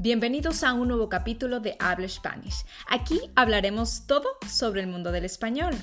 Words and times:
Bienvenidos 0.00 0.62
a 0.62 0.74
un 0.74 0.86
nuevo 0.86 1.08
capítulo 1.08 1.58
de 1.58 1.74
Habla 1.80 2.08
Spanish. 2.08 2.64
Aquí 2.88 3.20
hablaremos 3.34 4.06
todo 4.06 4.28
sobre 4.48 4.80
el 4.80 4.86
mundo 4.86 5.10
del 5.10 5.24
español. 5.24 5.74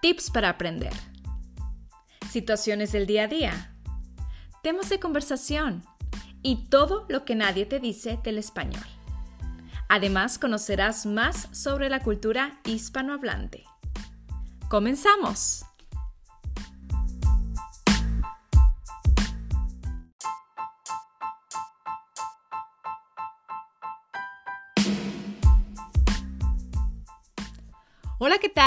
Tips 0.00 0.30
para 0.30 0.48
aprender. 0.48 0.94
Situaciones 2.30 2.92
del 2.92 3.06
día 3.06 3.24
a 3.24 3.26
día. 3.26 3.74
Temas 4.62 4.88
de 4.88 4.98
conversación. 4.98 5.84
Y 6.42 6.70
todo 6.70 7.04
lo 7.10 7.26
que 7.26 7.34
nadie 7.34 7.66
te 7.66 7.78
dice 7.78 8.18
del 8.24 8.38
español. 8.38 8.86
Además, 9.90 10.38
conocerás 10.38 11.04
más 11.04 11.50
sobre 11.52 11.90
la 11.90 12.00
cultura 12.00 12.58
hispanohablante. 12.64 13.64
¡Comenzamos! 14.70 15.66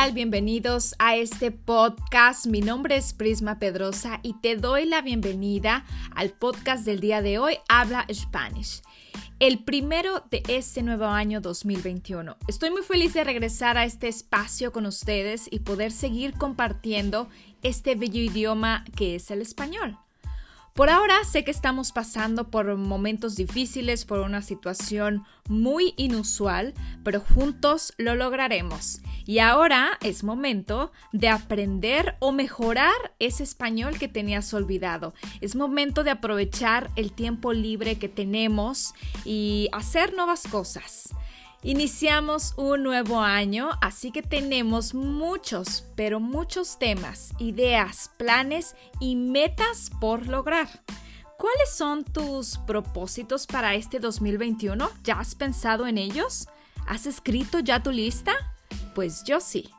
Bienvenidos 0.07 0.95
a 0.97 1.17
este 1.17 1.51
podcast. 1.51 2.47
Mi 2.47 2.61
nombre 2.61 2.95
es 2.95 3.13
Prisma 3.13 3.59
Pedrosa 3.59 4.21
y 4.23 4.33
te 4.33 4.55
doy 4.55 4.85
la 4.85 5.01
bienvenida 5.01 5.85
al 6.15 6.31
podcast 6.31 6.83
del 6.83 6.99
día 6.99 7.21
de 7.21 7.37
hoy, 7.37 7.57
Habla 7.67 8.07
Spanish. 8.11 8.81
El 9.39 9.63
primero 9.63 10.23
de 10.31 10.41
este 10.47 10.81
nuevo 10.81 11.05
año 11.05 11.41
2021. 11.41 12.37
Estoy 12.47 12.71
muy 12.71 12.81
feliz 12.81 13.13
de 13.13 13.23
regresar 13.23 13.77
a 13.77 13.85
este 13.85 14.07
espacio 14.07 14.71
con 14.71 14.87
ustedes 14.87 15.47
y 15.51 15.59
poder 15.59 15.91
seguir 15.91 16.33
compartiendo 16.33 17.27
este 17.61 17.93
bello 17.93 18.21
idioma 18.21 18.85
que 18.95 19.15
es 19.15 19.29
el 19.29 19.41
español. 19.41 19.97
Por 20.79 20.89
ahora 20.89 21.25
sé 21.25 21.43
que 21.43 21.51
estamos 21.51 21.91
pasando 21.91 22.49
por 22.49 22.73
momentos 22.77 23.35
difíciles, 23.35 24.05
por 24.05 24.19
una 24.19 24.41
situación 24.41 25.25
muy 25.49 25.93
inusual, 25.97 26.73
pero 27.03 27.19
juntos 27.19 27.93
lo 27.97 28.15
lograremos. 28.15 29.01
Y 29.25 29.39
ahora 29.39 29.99
es 30.01 30.23
momento 30.23 30.93
de 31.11 31.27
aprender 31.27 32.15
o 32.19 32.31
mejorar 32.31 33.13
ese 33.19 33.43
español 33.43 33.99
que 33.99 34.07
tenías 34.07 34.53
olvidado. 34.53 35.13
Es 35.41 35.53
momento 35.53 36.05
de 36.05 36.11
aprovechar 36.11 36.89
el 36.95 37.11
tiempo 37.11 37.51
libre 37.51 37.99
que 37.99 38.07
tenemos 38.07 38.93
y 39.25 39.67
hacer 39.73 40.13
nuevas 40.13 40.43
cosas. 40.43 41.13
Iniciamos 41.61 42.53
un 42.55 42.83
nuevo 42.83 43.19
año, 43.19 43.71
así 43.81 44.11
que 44.11 44.21
tenemos 44.21 44.93
muchos, 44.93 45.83
pero 45.97 46.21
muchos 46.21 46.79
temas, 46.79 47.33
ideas, 47.37 48.11
planes 48.17 48.77
y 49.01 49.17
metas 49.17 49.91
por 49.99 50.27
lograr. 50.27 50.69
¿Cuáles 51.37 51.75
son 51.75 52.05
tus 52.05 52.57
propósitos 52.59 53.45
para 53.45 53.75
este 53.75 53.99
2021? 53.99 54.89
¿Ya 55.03 55.19
has 55.19 55.35
pensado 55.35 55.85
en 55.85 55.97
ellos? 55.97 56.47
¿Has 56.87 57.05
escrito 57.05 57.59
ya 57.59 57.83
tu 57.83 57.91
lista? 57.91 58.33
Pues 58.95 59.25
yo 59.25 59.41
sí. 59.41 59.69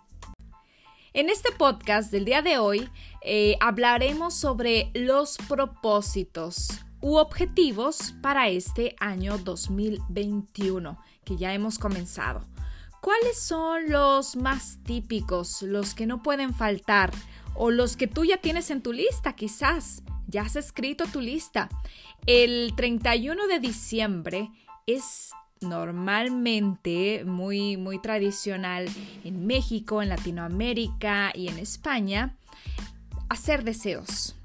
En 1.15 1.31
este 1.31 1.51
podcast 1.51 2.13
del 2.13 2.27
día 2.27 2.43
de 2.43 2.59
hoy 2.59 2.91
eh, 3.23 3.57
hablaremos 3.59 4.35
sobre 4.35 4.91
los 4.93 5.39
propósitos 5.49 6.69
u 7.01 7.17
objetivos 7.17 8.13
para 8.21 8.51
este 8.51 8.97
año 9.01 9.39
2021 9.39 10.99
que 11.25 11.37
ya 11.37 11.55
hemos 11.55 11.79
comenzado. 11.79 12.43
¿Cuáles 13.01 13.39
son 13.39 13.91
los 13.91 14.37
más 14.37 14.79
típicos, 14.85 15.63
los 15.63 15.95
que 15.95 16.07
no 16.07 16.23
pueden 16.23 16.53
faltar 16.53 17.11
o 17.55 17.71
los 17.71 17.97
que 17.97 18.07
tú 18.07 18.25
ya 18.25 18.37
tienes 18.37 18.71
en 18.71 18.83
tu 18.83 18.93
lista 18.93 19.33
quizás? 19.35 20.03
Ya 20.27 20.43
has 20.43 20.57
escrito 20.57 21.07
tu 21.07 21.21
lista. 21.21 21.69
El 22.27 22.75
31 22.77 23.47
de 23.47 23.59
diciembre 23.59 24.51
es 24.87 25.31
normalmente 25.61 27.25
muy 27.27 27.77
muy 27.77 28.01
tradicional 28.01 28.89
en 29.25 29.47
México, 29.47 30.03
en 30.03 30.09
Latinoamérica 30.09 31.33
y 31.35 31.49
en 31.49 31.59
España 31.59 32.37
hacer 33.29 33.65
deseos. 33.65 34.37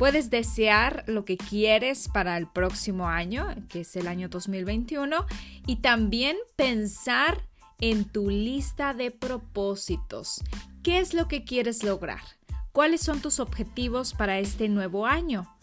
Puedes 0.00 0.30
desear 0.30 1.04
lo 1.06 1.26
que 1.26 1.36
quieres 1.36 2.08
para 2.08 2.38
el 2.38 2.46
próximo 2.46 3.06
año, 3.06 3.54
que 3.68 3.80
es 3.80 3.96
el 3.96 4.08
año 4.08 4.30
2021, 4.30 5.26
y 5.66 5.76
también 5.76 6.38
pensar 6.56 7.46
en 7.82 8.06
tu 8.06 8.30
lista 8.30 8.94
de 8.94 9.10
propósitos. 9.10 10.40
¿Qué 10.82 11.00
es 11.00 11.12
lo 11.12 11.28
que 11.28 11.44
quieres 11.44 11.84
lograr? 11.84 12.22
¿Cuáles 12.72 13.02
son 13.02 13.20
tus 13.20 13.40
objetivos 13.40 14.14
para 14.14 14.38
este 14.38 14.70
nuevo 14.70 15.06
año? 15.06 15.54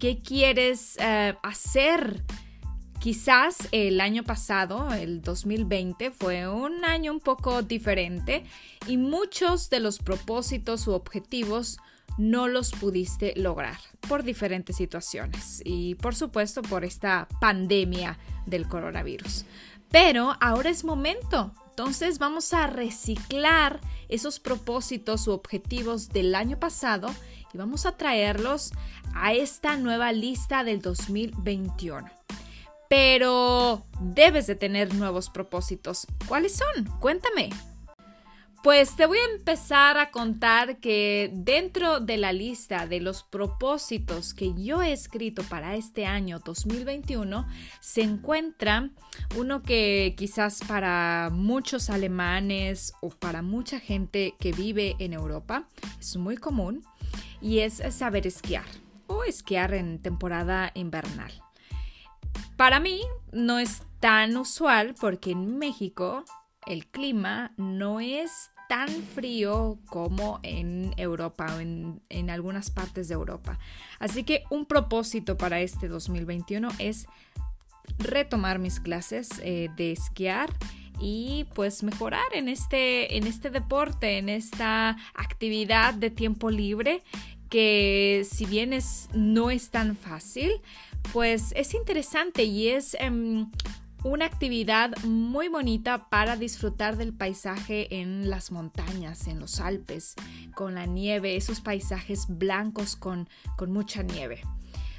¿Qué 0.00 0.18
quieres 0.18 0.96
eh, 0.98 1.36
hacer? 1.44 2.24
Quizás 2.98 3.68
el 3.70 4.00
año 4.00 4.24
pasado, 4.24 4.92
el 4.92 5.22
2020, 5.22 6.10
fue 6.10 6.48
un 6.48 6.84
año 6.84 7.12
un 7.12 7.20
poco 7.20 7.62
diferente 7.62 8.42
y 8.88 8.96
muchos 8.96 9.70
de 9.70 9.78
los 9.78 10.00
propósitos 10.00 10.88
u 10.88 10.94
objetivos 10.94 11.78
no 12.18 12.48
los 12.48 12.70
pudiste 12.72 13.34
lograr 13.36 13.78
por 14.08 14.22
diferentes 14.22 14.76
situaciones 14.76 15.60
y 15.64 15.94
por 15.96 16.14
supuesto 16.14 16.62
por 16.62 16.84
esta 16.84 17.28
pandemia 17.40 18.18
del 18.46 18.68
coronavirus. 18.68 19.44
Pero 19.90 20.36
ahora 20.40 20.70
es 20.70 20.84
momento. 20.84 21.52
Entonces 21.70 22.18
vamos 22.18 22.52
a 22.52 22.66
reciclar 22.68 23.80
esos 24.08 24.38
propósitos 24.38 25.26
u 25.26 25.32
objetivos 25.32 26.08
del 26.08 26.34
año 26.34 26.58
pasado 26.58 27.08
y 27.52 27.58
vamos 27.58 27.84
a 27.84 27.96
traerlos 27.96 28.72
a 29.14 29.32
esta 29.32 29.76
nueva 29.76 30.12
lista 30.12 30.62
del 30.62 30.80
2021. 30.80 32.08
Pero 32.88 33.84
debes 34.00 34.46
de 34.46 34.54
tener 34.54 34.94
nuevos 34.94 35.30
propósitos. 35.30 36.06
¿Cuáles 36.28 36.56
son? 36.56 36.84
Cuéntame. 37.00 37.50
Pues 38.64 38.96
te 38.96 39.04
voy 39.04 39.18
a 39.18 39.34
empezar 39.36 39.98
a 39.98 40.10
contar 40.10 40.78
que 40.78 41.30
dentro 41.34 42.00
de 42.00 42.16
la 42.16 42.32
lista 42.32 42.86
de 42.86 42.98
los 42.98 43.22
propósitos 43.22 44.32
que 44.32 44.54
yo 44.54 44.80
he 44.80 44.90
escrito 44.90 45.42
para 45.42 45.74
este 45.76 46.06
año 46.06 46.38
2021 46.38 47.46
se 47.80 48.00
encuentra 48.00 48.88
uno 49.36 49.62
que 49.62 50.14
quizás 50.16 50.60
para 50.66 51.28
muchos 51.30 51.90
alemanes 51.90 52.94
o 53.02 53.10
para 53.10 53.42
mucha 53.42 53.80
gente 53.80 54.34
que 54.40 54.52
vive 54.52 54.96
en 54.98 55.12
Europa 55.12 55.68
es 56.00 56.16
muy 56.16 56.38
común 56.38 56.82
y 57.42 57.58
es 57.58 57.82
saber 57.90 58.26
esquiar 58.26 58.64
o 59.08 59.24
esquiar 59.24 59.74
en 59.74 60.00
temporada 60.00 60.70
invernal. 60.72 61.32
Para 62.56 62.80
mí 62.80 63.02
no 63.30 63.58
es 63.58 63.82
tan 64.00 64.38
usual 64.38 64.94
porque 64.98 65.32
en 65.32 65.58
México 65.58 66.24
el 66.66 66.86
clima 66.86 67.52
no 67.58 68.00
es 68.00 68.53
tan 68.68 68.88
frío 68.88 69.78
como 69.86 70.40
en 70.42 70.94
Europa 70.96 71.46
o 71.56 71.60
en, 71.60 72.30
algunas 72.30 72.70
partes 72.70 73.08
de 73.08 73.14
Europa. 73.14 73.58
Así 73.98 74.24
que 74.24 74.44
un 74.50 74.66
propósito 74.66 75.36
para 75.36 75.60
este 75.60 75.88
2021 75.88 76.68
es 76.78 77.06
retomar 77.98 78.58
mis 78.58 78.80
clases 78.80 79.28
eh, 79.42 79.68
de 79.76 79.92
esquiar 79.92 80.50
y 81.00 81.46
pues 81.54 81.82
mejorar 81.82 82.24
en 82.32 82.48
este, 82.48 83.16
en 83.16 83.26
este 83.26 83.50
deporte, 83.50 84.18
en 84.18 84.28
esta 84.28 84.96
actividad 85.14 85.94
de 85.94 86.10
tiempo 86.10 86.50
libre 86.50 87.02
que 87.50 88.26
si 88.28 88.46
bien 88.46 88.72
es, 88.72 89.08
no 89.12 89.50
es 89.50 89.70
tan 89.70 89.96
fácil, 89.96 90.50
pues 91.12 91.52
es 91.54 91.74
interesante 91.74 92.44
y 92.44 92.68
es 92.68 92.96
em, 92.98 93.48
una 94.04 94.26
actividad 94.26 94.96
muy 95.04 95.48
bonita 95.48 96.08
para 96.10 96.36
disfrutar 96.36 96.96
del 96.96 97.14
paisaje 97.14 98.00
en 98.00 98.28
las 98.28 98.52
montañas, 98.52 99.26
en 99.26 99.40
los 99.40 99.60
Alpes, 99.60 100.14
con 100.54 100.74
la 100.74 100.86
nieve, 100.86 101.36
esos 101.36 101.60
paisajes 101.60 102.26
blancos 102.28 102.96
con, 102.96 103.28
con 103.56 103.72
mucha 103.72 104.02
nieve. 104.02 104.42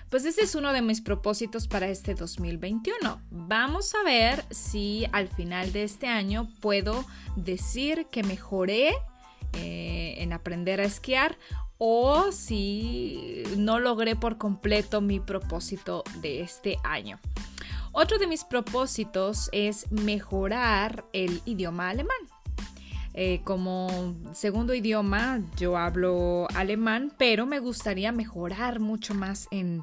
Pues 0.10 0.25
ese 0.25 0.42
es 0.42 0.56
uno 0.56 0.74
de 0.74 0.81
mis 0.81 1.02
propósitos 1.02 1.68
para 1.68 1.88
este 1.88 2.16
2021. 2.16 3.22
Vamos 3.30 3.94
a 3.94 4.04
ver 4.04 4.44
si 4.50 5.06
al 5.12 5.28
final 5.28 5.72
de 5.72 5.84
este 5.84 6.08
año 6.08 6.50
puedo 6.60 7.06
decir 7.36 8.08
que 8.12 8.24
mejoré 8.24 8.90
eh, 9.54 10.16
en 10.18 10.34
aprender 10.34 10.81
a 10.81 10.86
esquiar 10.86 11.38
o 11.78 12.31
si 12.31 13.44
no 13.58 13.80
logré 13.80 14.16
por 14.16 14.38
completo 14.38 15.01
mi 15.01 15.19
propósito 15.19 16.04
de 16.22 16.42
este 16.42 16.78
año. 16.84 17.19
Otro 17.97 18.18
de 18.18 18.27
mis 18.27 18.44
propósitos 18.44 19.50
es 19.53 19.89
mejorar 19.89 21.06
el 21.13 21.42
idioma 21.45 21.88
alemán. 21.88 22.18
Eh, 23.13 23.39
como 23.45 24.13
segundo 24.33 24.74
idioma 24.74 25.39
yo 25.56 25.77
hablo 25.77 26.50
alemán, 26.53 27.13
pero 27.18 27.45
me 27.45 27.59
gustaría 27.59 28.12
mejorar 28.12 28.81
mucho 28.81 29.13
más 29.13 29.47
en, 29.50 29.81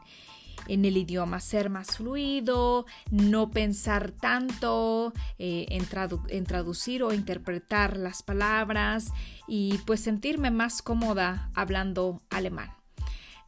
el 0.68 0.94
idioma, 0.94 1.40
ser 1.40 1.70
más 1.70 1.96
fluido, 1.96 2.84
no 3.10 3.50
pensar 3.50 4.10
tanto 4.10 5.14
eh, 5.38 5.64
en, 5.70 5.88
en, 6.28 6.44
traducir 6.44 7.02
o 7.04 7.14
interpretar 7.14 7.96
las 7.96 8.22
palabras 8.22 9.10
y 9.48 9.78
pues 9.86 10.00
sentirme 10.00 10.50
más 10.50 10.82
cómoda 10.82 11.50
hablando 11.54 12.20
alemán. 12.28 12.81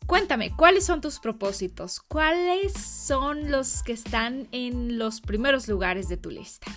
Cuéntame, 0.07 0.55
¿cuáles 0.55 0.85
son 0.85 1.01
tus 1.01 1.19
propósitos? 1.19 2.01
¿Cuáles 2.01 2.75
son 2.75 3.51
los 3.51 3.83
que 3.83 3.93
están 3.93 4.49
en 4.53 4.99
los 4.99 5.23
primeros 5.23 5.67
lugares 5.67 6.09
de 6.09 6.19
tu 6.19 6.31
lista? 6.31 6.71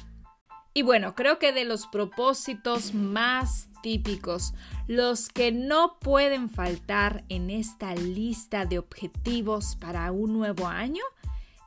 Y 0.74 0.84
bueno, 0.84 1.14
creo 1.14 1.38
que 1.38 1.52
de 1.52 1.66
los 1.66 1.88
propósitos 1.88 2.94
más 2.94 3.68
típicos, 3.82 4.54
los 4.88 5.28
que 5.28 5.52
no 5.52 6.00
pueden 6.00 6.50
faltar 6.50 7.26
en 7.28 7.50
esta 7.50 7.96
lista 7.96 8.66
de 8.66 8.80
objetivos 8.80 9.76
para 9.76 10.10
un 10.14 10.34
nuevo 10.34 10.68
año, 10.68 11.04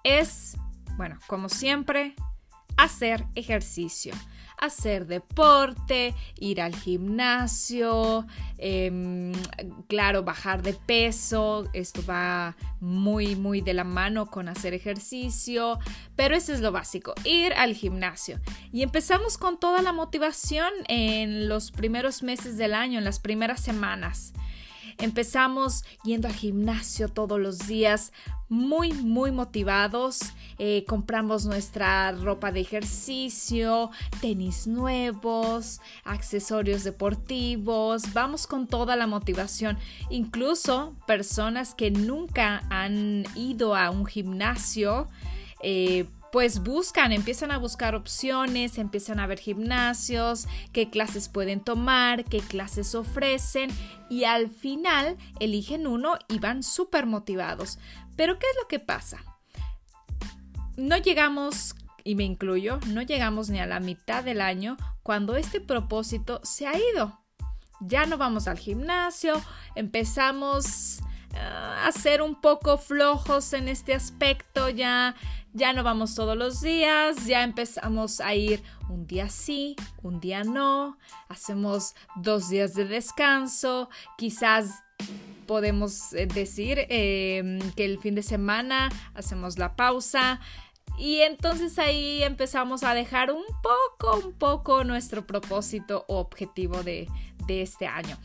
es, 0.03 0.57
bueno, 0.97 1.19
como 1.27 1.51
siempre, 1.51 2.15
hacer 2.79 3.27
ejercicio 3.35 4.15
hacer 4.61 5.07
deporte, 5.07 6.15
ir 6.39 6.61
al 6.61 6.75
gimnasio, 6.75 8.27
em, 8.59 9.33
claro, 9.89 10.23
bajar 10.23 10.63
de 10.63 10.75
peso, 10.75 11.69
esto 11.73 12.03
va 12.09 12.57
muy, 12.81 13.37
muy 13.37 13.61
de 13.61 13.75
la 13.75 13.85
mano 13.85 14.27
con 14.27 14.49
hacer 14.49 14.75
ejercicio, 14.75 15.79
pero 16.17 16.37
eso 16.37 16.53
es 16.53 16.61
lo 16.61 16.73
básico, 16.73 17.15
ir 17.25 17.53
al 17.55 17.75
gimnasio. 17.75 18.41
Y 18.73 18.83
empezamos 18.83 19.39
con 19.39 19.59
toda 19.59 19.83
la 19.83 19.93
motivación 19.93 20.73
en 20.89 21.49
los 21.49 21.71
primeros 21.71 22.23
meses 22.23 22.57
del 22.57 22.75
año, 22.75 22.99
en 22.99 23.05
las 23.05 23.19
primeras 23.19 23.61
semanas. 23.61 24.33
Empezamos 25.01 25.85
yendo 26.05 26.29
al 26.29 26.35
gimnasio 26.35 27.09
todos 27.09 27.41
los 27.41 27.67
días, 27.67 28.13
muy, 28.51 28.93
muy 28.93 29.31
motivados. 29.31 30.21
Eh, 30.59 30.85
compramos 30.87 31.47
nuestra 31.47 32.13
ropa 32.13 32.53
de 32.53 32.61
ejercicio, 32.61 33.91
tenis 34.21 34.67
nuevos, 34.67 35.81
accesorios 36.05 36.85
deportivos. 36.85 38.13
Vamos 38.13 38.47
con 38.47 38.67
toda 38.67 38.95
la 38.97 39.07
motivación. 39.07 39.79
Incluso 40.11 40.95
personas 41.07 41.75
que 41.75 41.91
nunca 41.91 42.63
han 42.69 43.25
ido 43.35 43.75
a 43.77 43.91
un 43.91 44.05
gimnasio. 44.05 45.09
Eh, 45.63 46.05
pues 46.33 46.63
buscan, 46.63 47.13
empiezan 47.13 47.51
a 47.51 47.59
buscar 47.59 47.95
opciones, 47.95 48.79
empiezan 48.79 49.19
a 49.21 49.27
ver 49.27 49.39
gimnasios, 49.39 50.47
qué 50.73 50.91
clases 50.91 51.29
pueden 51.29 51.61
tomar, 51.61 52.25
qué 52.25 52.41
clases 52.41 52.95
ofrecen 52.95 53.71
y 54.09 54.25
al 54.25 54.49
final 54.49 55.17
eligen 55.41 55.87
uno 55.87 56.19
y 56.29 56.39
van 56.39 56.63
súper 56.63 57.07
motivados. 57.07 57.79
Pero 58.17 58.39
¿qué 58.39 58.47
es 58.47 58.57
lo 58.63 58.69
que 58.69 58.79
pasa? 58.79 59.19
No 60.77 60.97
llegamos, 60.97 61.75
y 62.05 62.15
me 62.15 62.25
incluyo, 62.25 62.79
no 62.87 63.03
llegamos 63.03 63.51
ni 63.51 63.59
a 63.61 63.67
la 63.67 63.81
mitad 63.81 64.25
del 64.25 64.41
año 64.41 64.77
cuando 65.03 65.37
este 65.37 65.61
propósito 65.61 66.41
se 66.45 66.67
ha 66.67 66.75
ido. 66.93 67.19
Ya 67.81 68.07
no 68.07 68.19
vamos 68.19 68.47
al 68.47 68.59
gimnasio, 68.59 69.41
empezamos 69.75 71.01
ah, 71.35 71.87
a 71.87 71.93
ser 71.93 72.23
un 72.23 72.41
poco 72.41 72.79
flojos 72.79 73.53
en 73.53 73.69
este 73.69 73.95
aspecto, 73.95 74.69
ya 74.69 75.15
ya 75.53 75.73
no 75.73 75.83
vamos 75.83 76.15
todos 76.15 76.37
los 76.37 76.61
días, 76.61 77.27
ya 77.27 77.43
empezamos 77.43 78.21
a 78.21 78.35
ir 78.35 78.63
un 78.89 79.07
día 79.07 79.29
sí, 79.29 79.75
un 80.03 80.21
día 80.21 80.45
no, 80.45 80.97
hacemos 81.29 81.95
dos 82.17 82.49
días 82.49 82.75
de 82.75 82.85
descanso, 82.85 83.91
quizás 84.17 84.83
podemos 85.47 86.13
eh, 86.13 86.27
decir 86.27 86.87
em, 86.89 87.59
que 87.73 87.85
el 87.85 87.99
fin 87.99 88.15
de 88.15 88.23
semana 88.23 88.91
hacemos 89.15 89.59
la 89.59 89.75
pausa 89.75 90.41
y 90.97 91.21
entonces 91.21 91.79
ahí 91.79 92.23
empezamos 92.23 92.85
a 92.85 92.95
dejar 92.95 93.33
un 93.33 93.45
poco, 93.63 94.25
un 94.25 94.33
poco 94.33 94.85
nuestro 94.85 95.27
propósito 95.27 96.05
o 96.09 96.19
objetivo 96.19 96.83
de, 96.83 97.09
de 97.47 97.63
este 97.63 97.87
año. 97.87 98.17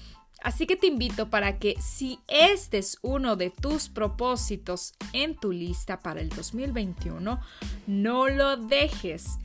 Así 0.45 0.67
que 0.67 0.75
te 0.75 0.85
invito 0.85 1.31
para 1.31 1.57
que 1.57 1.75
si 1.81 2.19
este 2.27 2.77
es 2.77 2.99
uno 3.01 3.35
de 3.35 3.49
tus 3.49 3.89
propósitos 3.89 4.93
en 5.11 5.35
tu 5.35 5.51
lista 5.51 5.97
para 5.97 6.21
el 6.21 6.29
2021, 6.29 7.39
no 7.87 8.29
lo 8.29 8.55
dejes. 8.55 9.39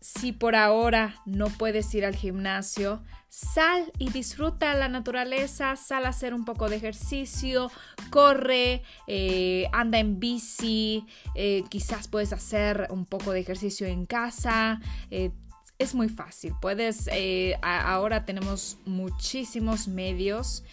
Si 0.00 0.30
por 0.30 0.54
ahora 0.54 1.16
no 1.26 1.48
puedes 1.48 1.92
ir 1.92 2.06
al 2.06 2.14
gimnasio, 2.14 3.02
sal 3.28 3.90
y 3.98 4.10
disfruta 4.10 4.74
la 4.74 4.88
naturaleza, 4.88 5.74
sal 5.74 6.06
a 6.06 6.10
hacer 6.10 6.34
un 6.34 6.44
poco 6.44 6.68
de 6.68 6.76
ejercicio, 6.76 7.72
corre, 8.08 8.84
eh, 9.08 9.68
anda 9.72 9.98
en 9.98 10.20
bici, 10.20 11.04
eh, 11.34 11.64
quizás 11.68 12.06
puedes 12.06 12.32
hacer 12.32 12.86
un 12.90 13.06
poco 13.06 13.32
de 13.32 13.40
ejercicio 13.40 13.88
en 13.88 14.06
casa, 14.06 14.80
eh, 15.10 15.32
es 15.78 15.94
muy 15.94 16.08
fácil. 16.08 16.54
Puedes, 16.60 17.08
eh, 17.12 17.56
ahora 17.62 18.24
tenemos 18.24 18.78
muchísimos 18.84 19.86
medios 19.86 20.64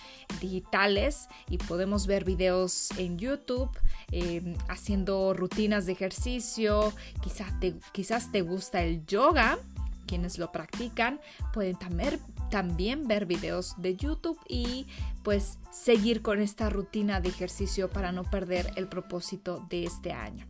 digitales 0.42 1.28
y 1.50 1.58
podemos 1.58 2.08
ver 2.08 2.26
videos 2.26 2.90
en 2.98 3.18
YouTube 3.20 3.70
em, 4.12 4.56
haciendo 4.68 5.34
rutinas 5.34 5.86
de 5.86 5.94
ejercicio. 5.94 6.92
Quizás 7.22 7.60
te, 7.60 7.76
quizás 7.92 8.32
te 8.32 8.42
gusta 8.42 8.82
el 8.84 9.06
yoga. 9.06 9.60
Quienes 10.08 10.38
lo 10.38 10.52
practican 10.52 11.20
pueden 11.52 11.78
también, 11.78 12.20
también 12.52 13.08
ver 13.08 13.26
videos 13.26 13.74
de 13.78 13.96
YouTube 13.96 14.40
y 14.48 14.86
pues 15.24 15.58
seguir 15.72 16.22
con 16.22 16.42
esta 16.42 16.70
rutina 16.70 17.22
de 17.22 17.30
ejercicio 17.30 17.90
para 17.90 18.12
no 18.12 18.24
perder 18.24 18.72
el 18.76 18.88
propósito 18.88 19.66
de 19.68 19.86
este 19.86 20.14
año. 20.14 20.46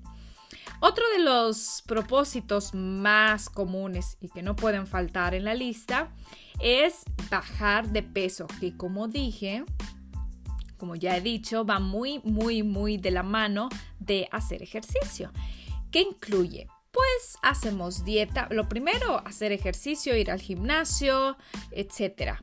Otro 0.88 1.04
de 1.18 1.24
los 1.24 1.82
propósitos 1.88 2.76
más 2.76 3.50
comunes 3.50 4.18
y 4.22 4.30
que 4.30 4.44
no 4.44 4.56
pueden 4.56 4.86
faltar 4.86 5.34
en 5.34 5.44
la 5.44 5.56
lista 5.56 6.12
es 6.60 7.06
bajar 7.32 7.90
de 7.90 8.04
peso, 8.04 8.46
que 8.60 8.78
como 8.78 9.08
dije, 9.08 9.66
como 10.78 10.96
ya 10.96 11.18
he 11.18 11.22
dicho, 11.22 11.66
va 11.66 11.80
muy, 11.80 12.20
muy, 12.24 12.62
muy 12.62 12.98
de 12.98 13.10
la 13.10 13.24
mano 13.24 13.70
de 13.98 14.30
hacer 14.32 14.62
ejercicio. 14.62 15.32
¿Qué 15.90 16.02
incluye? 16.02 16.68
Pues 16.92 17.40
hacemos 17.42 18.06
dieta. 18.06 18.48
Lo 18.52 18.70
primero, 18.70 19.26
hacer 19.26 19.54
ejercicio, 19.54 20.16
ir 20.16 20.30
al 20.30 20.40
gimnasio, 20.40 21.36
etc. 21.72 22.34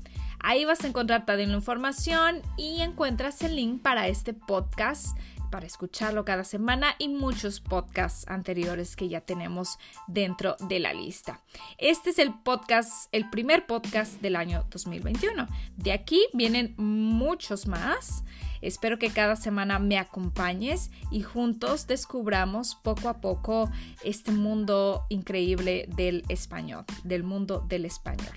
Ahí 0.43 0.65
vas 0.65 0.83
a 0.83 0.87
encontrar 0.87 1.25
toda 1.25 1.37
la 1.37 1.53
información 1.53 2.41
y 2.57 2.81
encuentras 2.81 3.41
el 3.43 3.55
link 3.55 3.81
para 3.81 4.07
este 4.07 4.33
podcast 4.33 5.17
para 5.51 5.67
escucharlo 5.67 6.25
cada 6.25 6.43
semana 6.45 6.95
y 6.97 7.09
muchos 7.09 7.59
podcasts 7.59 8.25
anteriores 8.27 8.95
que 8.95 9.09
ya 9.09 9.21
tenemos 9.21 9.77
dentro 10.07 10.55
de 10.61 10.79
la 10.79 10.93
lista. 10.93 11.41
Este 11.77 12.09
es 12.11 12.19
el 12.19 12.33
podcast, 12.33 13.09
el 13.11 13.29
primer 13.29 13.67
podcast 13.67 14.19
del 14.21 14.37
año 14.37 14.65
2021. 14.71 15.47
De 15.75 15.91
aquí 15.91 16.25
vienen 16.33 16.73
muchos 16.77 17.67
más. 17.67 18.23
Espero 18.61 18.97
que 18.97 19.09
cada 19.09 19.35
semana 19.35 19.77
me 19.77 19.97
acompañes 19.97 20.89
y 21.11 21.21
juntos 21.21 21.85
descubramos 21.85 22.75
poco 22.75 23.09
a 23.09 23.19
poco 23.19 23.69
este 24.03 24.31
mundo 24.31 25.05
increíble 25.09 25.85
del 25.95 26.23
español, 26.29 26.85
del 27.03 27.23
mundo 27.23 27.65
del 27.67 27.85
español. 27.85 28.35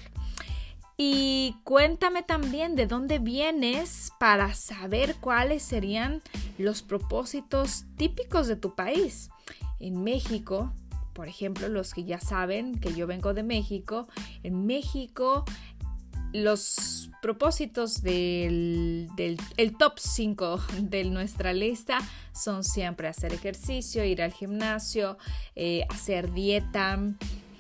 Y 0.96 1.56
cuéntame 1.64 2.22
también 2.22 2.76
de 2.76 2.86
dónde 2.86 3.18
vienes 3.18 4.12
para 4.20 4.54
saber 4.54 5.16
cuáles 5.20 5.62
serían 5.62 6.22
los 6.56 6.82
propósitos 6.82 7.84
típicos 7.96 8.46
de 8.46 8.56
tu 8.56 8.74
país. 8.74 9.30
En 9.80 10.04
México, 10.04 10.72
por 11.12 11.26
ejemplo, 11.28 11.68
los 11.68 11.94
que 11.94 12.04
ya 12.04 12.20
saben 12.20 12.78
que 12.78 12.94
yo 12.94 13.06
vengo 13.08 13.34
de 13.34 13.42
México, 13.42 14.06
en 14.44 14.66
México 14.66 15.44
los 16.32 17.10
propósitos 17.22 18.02
del, 18.02 19.08
top 19.78 19.98
5 19.98 20.60
de 20.82 21.04
nuestra 21.04 21.52
lista 21.52 21.98
son 22.32 22.64
siempre 22.64 23.06
hacer 23.06 23.32
ejercicio, 23.32 24.04
ir 24.04 24.20
al 24.20 24.32
gimnasio, 24.32 25.16
eh, 25.54 25.86
hacer 25.88 26.32
dieta, 26.32 26.98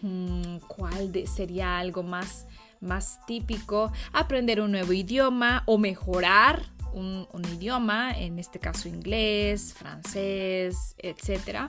mm, 0.02 0.58
¿cuál 0.66 1.12
sería 1.28 1.78
algo 1.78 2.02
más? 2.02 2.46
Más 2.80 3.24
típico, 3.26 3.92
aprender 4.12 4.60
un 4.60 4.72
nuevo 4.72 4.92
idioma 4.92 5.62
o 5.66 5.78
mejorar 5.78 6.62
un, 6.94 7.26
idioma, 7.52 8.16
en 8.16 8.38
este 8.38 8.58
caso 8.58 8.88
inglés, 8.88 9.74
francés, 9.74 10.94
etc. 10.98 11.68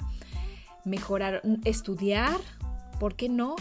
Mejorar, 0.83 1.41
estudiar, 1.63 2.39
¿por 2.99 3.15
qué 3.15 3.29
no? 3.29 3.55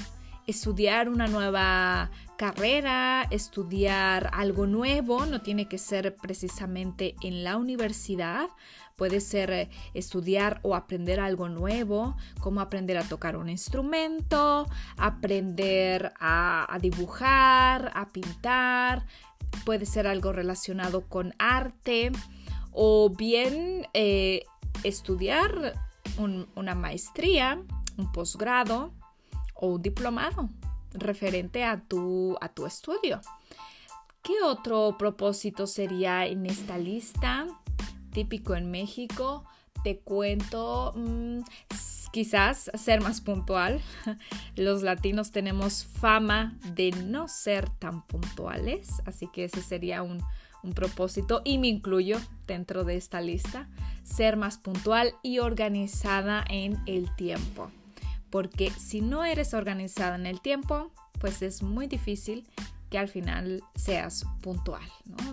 Estudiar 0.47 1.09
una 1.09 1.27
nueva 1.27 2.11
carrera, 2.37 3.27
estudiar 3.31 4.31
algo 4.35 4.67
nuevo, 4.67 5.25
no 5.27 5.41
tiene 5.41 5.69
que 5.69 5.79
ser 5.79 6.17
precisamente 6.17 7.15
en 7.23 7.45
la 7.45 7.57
universidad, 7.57 8.49
Puede 8.97 9.21
ser 9.21 9.51
eh, 9.51 9.71
estudiar 9.93 10.61
o 10.63 10.77
aprender 10.77 11.19
algo 11.19 11.49
nuevo, 11.49 12.17
como 12.41 12.61
aprender 12.61 12.97
a 12.97 13.03
tocar 13.03 13.37
un 13.37 13.49
instrumento, 13.49 14.69
aprender 14.97 16.13
a, 16.21 16.79
dibujar, 16.81 17.91
a 17.95 18.09
pintar. 18.09 19.05
Puede 19.65 19.85
ser 19.87 20.07
algo 20.07 20.33
relacionado 20.33 21.09
con 21.09 21.35
arte 21.39 22.13
o 22.71 23.11
bien 23.11 23.87
eh, 23.95 24.45
estudiar 24.85 25.75
una 26.55 26.75
maestría, 26.77 27.61
un 27.97 28.13
posgrado 28.13 28.93
un 29.65 29.83
diplomado 29.83 30.51
referente 30.93 31.65
a 31.65 31.81
tu, 31.81 32.37
a 32.41 32.49
tu 32.49 32.67
estudio. 32.67 33.21
¿Qué 34.23 34.35
otro 34.43 34.97
propósito 34.99 35.67
sería 35.67 36.27
en 36.27 36.47
esta 36.47 36.79
lista? 36.79 37.47
típico 38.15 38.55
en 38.55 38.71
México. 38.71 39.45
Te 39.83 39.99
cuento, 39.99 40.95
mm, 40.97 41.41
quizás 42.11 42.71
ser 42.73 43.03
más 43.03 43.21
puntual. 43.21 43.83
Los 44.57 44.83
latinos 44.83 45.31
tenemos 45.31 45.85
fama 45.85 46.57
de 46.75 46.93
no 46.93 47.29
ser 47.29 47.69
tan 47.69 48.07
puntuales, 48.07 49.03
así 49.05 49.29
que 49.31 49.45
ese 49.45 49.61
sería 49.61 50.03
un, 50.03 50.23
un 50.63 50.73
propósito 50.73 51.43
y 51.45 51.59
me 51.59 51.69
incluyo 51.69 52.19
dentro 52.47 52.85
de 52.85 52.97
esta 52.97 53.21
lista. 53.21 53.69
Ser 54.05 54.39
más 54.39 54.57
puntual 54.57 55.15
y 55.23 55.41
organizada 55.41 56.45
en 56.49 56.79
el 56.87 57.15
tiempo. 57.17 57.71
Porque 58.35 58.73
si 58.73 59.01
no 59.01 59.25
eres 59.25 59.55
organizada 59.55 60.17
en 60.17 60.27
el 60.27 60.41
tiempo, 60.41 60.91
pues 61.21 61.41
es 61.41 61.63
muy 61.63 61.87
difícil 61.87 62.45
que 62.91 62.99
al 62.99 63.07
final 63.07 63.63
seas 63.77 64.27
puntual. 64.43 64.83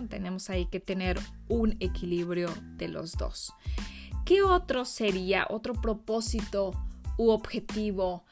Tenemos 0.08 0.48
ahí 0.50 0.66
que 0.66 0.78
tener 0.78 1.18
un 1.48 1.76
equilibrio 1.80 2.48
de 2.76 2.86
los 2.86 3.16
dos. 3.16 3.54
¿Qué 4.24 4.42
otro 4.42 4.84
sería 4.84 5.48
otro 5.50 5.72
propósito 5.72 6.70
u 7.18 7.30
objetivo? 7.30 8.22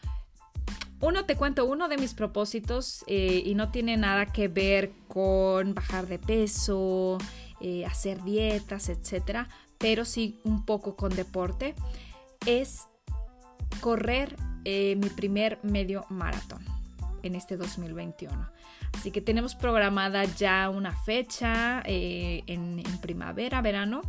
Uno, 1.00 1.25
te 1.25 1.35
cuento, 1.35 1.65
uno 1.65 1.89
de 1.89 1.99
mis 1.99 2.15
propósitos 2.15 3.03
eh, 3.09 3.43
y 3.45 3.57
no 3.57 3.73
tiene 3.73 3.97
nada 3.97 4.27
que 4.27 4.47
ver 4.47 4.93
con 5.09 5.75
bajar 5.75 6.07
de 6.07 6.21
peso, 6.21 7.19
eh, 7.61 7.87
hacer 7.87 8.23
dietas, 8.23 8.89
etcétera, 8.89 9.49
pero 9.79 10.05
sí 10.05 10.39
un 10.45 10.65
poco 10.65 10.95
con 10.95 11.12
deporte, 11.17 11.75
es 12.47 12.87
correr 13.81 14.37
eh, 14.64 14.97
mi 14.97 15.09
primer 15.09 15.59
medio 15.62 16.05
maratón 16.09 16.62
en 17.23 17.35
este 17.35 17.57
2021. 17.57 18.50
Así 18.95 19.11
que 19.11 19.21
tenemos 19.21 19.55
programada 19.55 20.25
ya 20.25 20.69
una 20.69 20.93
fecha 20.93 21.83
eh, 21.85 22.43
en, 22.47 22.83
primavera, 23.00 23.61
verano, 23.62 24.02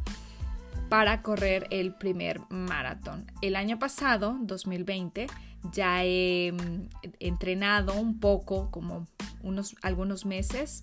para 0.90 1.22
correr 1.22 1.68
el 1.70 1.94
primer 1.94 2.42
maratón. 2.50 3.26
El 3.42 3.56
año 3.56 3.80
pasado, 3.80 4.38
2020, 4.42 5.28
ya 5.72 6.04
he 6.04 6.52
mm, 6.52 6.90
entrenado 7.20 7.94
un 7.94 8.20
poco, 8.20 8.72
como 8.72 9.08
unos, 9.42 9.76
algunos 9.82 10.26
meses, 10.26 10.82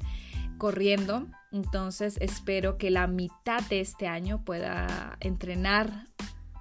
corriendo. 0.57 1.27
Entonces 1.53 2.17
espero 2.21 2.79
que 2.79 2.91
la 2.91 3.07
mitad 3.07 3.63
de 3.69 3.81
este 3.81 4.07
año 4.07 4.45
pueda 4.45 5.17
entrenar 5.21 6.08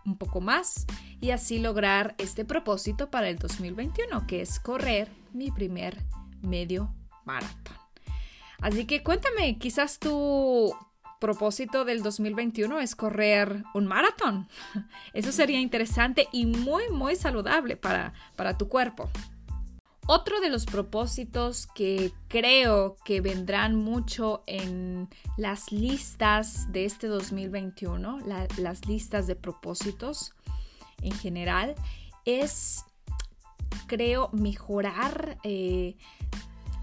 un 0.07 0.17
poco 0.17 0.41
más 0.41 0.87
y 1.21 1.31
así 1.31 1.59
lograr 1.59 2.15
este 2.17 2.45
propósito 2.45 3.11
para 3.11 3.29
el 3.29 3.37
2021, 3.37 4.25
que 4.25 4.41
es 4.41 4.59
correr 4.59 5.09
mi 5.33 5.51
primer 5.51 6.03
medio 6.41 6.95
maratón. 7.25 7.75
Así 8.59 8.85
que 8.85 9.03
cuéntame, 9.03 9.59
quizás 9.59 9.99
tu 9.99 10.73
propósito 11.19 11.85
del 11.85 12.01
2021 12.01 12.79
es 12.79 12.95
correr 12.95 13.63
un 13.73 13.85
maratón. 13.85 14.47
Eso 15.13 15.31
sería 15.31 15.59
interesante 15.59 16.27
y 16.31 16.45
muy, 16.45 16.89
muy 16.89 17.15
saludable 17.15 17.75
para, 17.75 18.13
para 18.35 18.57
tu 18.57 18.67
cuerpo. 18.67 19.09
Otro 20.09 20.39
de 20.39 20.49
los 20.49 20.65
propósitos 20.65 21.67
que 21.67 22.13
creo 22.29 22.95
que 23.03 23.19
vendrán 23.19 23.75
mucho 23.75 24.41
en 24.47 25.09
las 25.35 25.73
listas 25.73 26.71
de 26.71 26.85
este 26.85 27.07
2021, 27.07 28.19
las 28.57 28.87
listas 28.87 29.27
de 29.27 29.35
propósitos 29.35 30.33
en 31.01 31.11
general, 31.11 31.75
es, 32.23 32.85
creo, 33.87 34.29
mejorar 34.31 35.39
eh, 35.43 35.97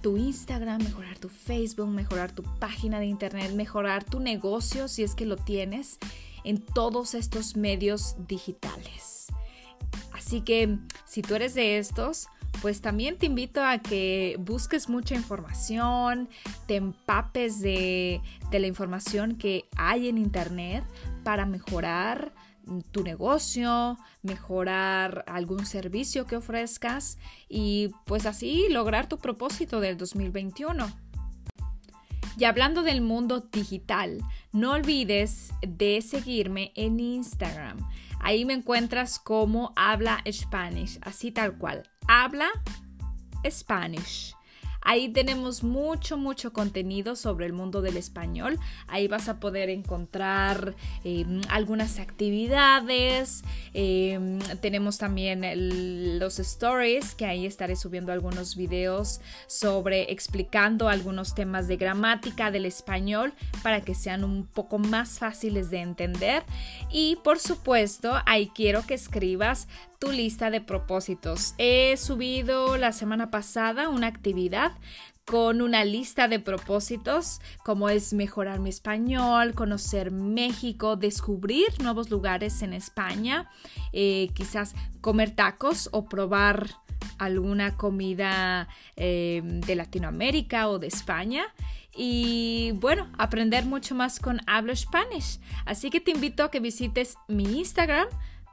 tu 0.03 0.19
Instagram, 0.19 0.83
mejorar 0.83 1.19
tu 1.19 1.31
Facebook, 1.31 1.89
mejorar 1.89 2.31
tu 2.31 2.43
página 2.43 3.01
de 3.01 3.07
internet, 3.07 3.55
mejorar 3.55 4.05
tu 4.05 4.21
negocio 4.21 4.87
si 4.87 5.03
es 5.03 5.15
que 5.15 5.25
lo 5.25 5.39
tienes 5.39 5.99
en 6.45 6.61
todos 6.61 7.15
estos 7.15 7.57
medios 7.57 8.17
digitales. 8.29 9.29
Así 10.13 10.43
que 10.43 10.79
si 11.07 11.23
tú 11.23 11.35
eres 11.35 11.55
de 11.55 11.79
estos, 11.79 12.29
pues 12.61 12.81
también 12.81 13.19
te 13.19 13.27
invito 13.27 13.63
a 13.63 13.79
que 13.79 14.37
busques 14.39 14.89
mucha 14.89 15.15
información, 15.15 16.29
te 16.67 16.77
empapes 16.77 17.61
de, 17.61 18.21
la 18.51 18.67
información 18.67 19.37
que 19.37 19.65
hay 19.77 20.09
en 20.09 20.17
internet 20.17 20.85
para 21.25 21.45
mejorar 21.45 22.33
tu 22.93 23.03
negocio, 23.03 23.99
mejorar 24.23 25.25
algún 25.27 25.67
servicio 25.67 26.27
que 26.27 26.37
ofrezcas 26.37 27.19
y 27.49 27.91
pues 28.07 28.27
así 28.27 28.69
lograr 28.71 29.09
tu 29.09 29.19
propósito 29.19 29.81
del 29.81 29.97
2021. 29.97 30.87
Y 32.37 32.45
hablando 32.45 32.83
del 32.83 33.01
mundo 33.01 33.41
digital, 33.41 34.23
no 34.53 34.73
olvides 34.73 35.53
de 35.63 36.01
seguirme 36.01 36.73
en 36.75 36.99
Instagram. 36.99 37.79
Ahí 38.21 38.45
me 38.45 38.55
encuentras 38.55 39.19
como 39.19 39.73
Habla 39.77 40.23
Spanish, 40.33 40.99
así 41.03 41.31
tal 41.31 41.59
cual. 41.59 41.83
Habla 42.07 42.49
Spanish. 43.49 44.35
Ahí 44.85 45.09
tenemos 45.09 45.63
mucho, 45.63 46.19
mucho 46.19 46.53
contenido 46.53 47.17
sobre 47.17 47.47
el 47.47 47.55
mundo 47.55 47.81
del 47.81 47.97
español. 47.97 48.61
Ahí 48.87 49.09
vas 49.09 49.31
a 49.31 49.41
poder 49.41 49.71
encontrar 49.71 50.75
em, 51.05 51.41
algunas 51.49 51.99
actividades. 51.99 53.45
Em, 53.73 54.39
tenemos 54.61 54.99
también 54.99 55.41
los 56.19 56.39
stories, 56.39 57.15
que 57.15 57.25
ahí 57.25 57.47
estaré 57.47 57.77
subiendo 57.77 58.13
algunos 58.13 58.57
videos 58.57 59.23
sobre 59.47 60.13
explicando 60.13 60.91
algunos 60.91 61.35
temas 61.35 61.67
de 61.67 61.79
gramática 61.79 62.51
del 62.51 62.67
español 62.67 63.33
para 63.63 63.81
que 63.81 63.95
sean 63.95 64.23
un 64.23 64.47
poco 64.47 64.79
más 64.79 65.19
fáciles 65.19 65.71
de 65.71 65.81
entender. 65.81 66.43
Y 66.91 67.17
por 67.25 67.39
supuesto, 67.39 68.13
ahí 68.27 68.51
quiero 68.55 68.85
que 68.87 68.93
escribas 68.93 69.67
tu 69.99 70.11
lista 70.11 70.51
de 70.51 70.61
propósitos. 70.61 71.55
He 71.59 71.97
subido 71.97 72.77
la 72.77 72.93
semana 72.93 73.31
pasada 73.31 73.89
una 73.89 74.07
actividad 74.07 74.73
con 75.25 75.63
una 75.63 75.85
lista 75.85 76.29
de 76.29 76.39
propósitos 76.39 77.41
como 77.65 77.89
es 77.89 78.13
mejorar 78.13 78.61
mi 78.61 78.69
español, 78.69 79.55
conocer 79.55 80.11
México, 80.11 80.97
descubrir 80.97 81.67
nuevos 81.83 82.11
lugares 82.11 82.61
en 82.63 82.75
España, 82.75 83.51
eh, 83.93 84.29
quizás 84.35 84.75
comer 85.01 85.31
tacos 85.31 85.89
o 85.93 86.07
probar 86.07 86.69
alguna 87.19 87.77
comida 87.77 88.69
eh, 88.97 89.41
de 89.45 89.75
Latinoamérica 89.77 90.69
o 90.69 90.79
de 90.79 90.89
España 90.89 91.47
y 91.97 92.73
bueno, 92.75 93.09
aprender 93.19 93.65
mucho 93.65 93.95
más 93.95 94.19
con 94.19 94.41
Habla 94.47 94.75
Spanish. 94.75 95.39
Así 95.65 95.91
que 95.91 96.01
te 96.01 96.11
invito 96.11 96.45
a 96.45 96.51
que 96.51 96.61
visites 96.61 97.17
mi 97.29 97.59
Instagram. 97.59 98.09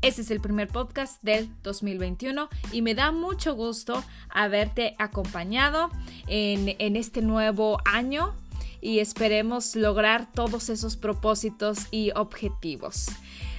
Este 0.00 0.22
es 0.22 0.30
el 0.30 0.40
primer 0.40 0.68
podcast 0.68 1.20
del 1.24 1.50
2021 1.64 2.48
y 2.70 2.82
me 2.82 2.94
da 2.94 3.10
mucho 3.10 3.56
gusto 3.56 4.04
haberte 4.30 4.94
acompañado 4.98 5.90
en, 6.28 6.76
en 6.78 6.94
este 6.94 7.20
nuevo 7.20 7.80
año 7.84 8.32
y 8.80 9.00
esperemos 9.00 9.74
lograr 9.74 10.30
todos 10.30 10.68
esos 10.68 10.96
propósitos 10.96 11.88
y 11.90 12.12
objetivos. 12.14 13.08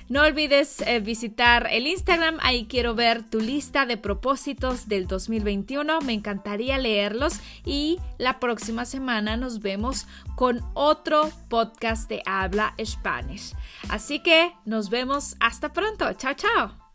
No 0.09 0.23
olvides 0.23 0.81
eh, 0.81 0.99
visitar 0.99 1.67
el 1.71 1.85
Instagram, 1.85 2.37
ahí 2.41 2.65
quiero 2.65 2.95
ver 2.95 3.21
tu 3.29 3.39
lista 3.39 3.85
de 3.85 3.95
propósitos 3.95 4.87
del 4.87 5.05
2021, 5.05 6.01
me 6.01 6.13
encantaría 6.13 6.79
leerlos. 6.79 7.39
Y 7.63 7.99
la 8.17 8.39
próxima 8.39 8.85
semana 8.85 9.37
nos 9.37 9.59
vemos 9.59 10.07
con 10.35 10.61
otro 10.73 11.29
podcast 11.47 12.09
de 12.09 12.23
habla 12.25 12.73
Spanish. 12.83 13.53
Así 13.89 14.19
que 14.19 14.51
nos 14.65 14.89
vemos. 14.89 15.35
Hasta 15.39 15.71
pronto, 15.73 16.11
chao 16.13 16.33
chao. 16.33 16.88